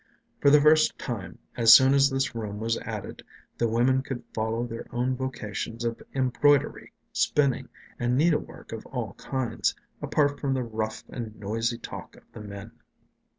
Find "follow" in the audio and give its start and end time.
4.33-4.65